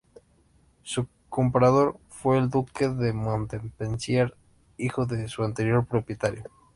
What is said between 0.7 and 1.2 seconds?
Su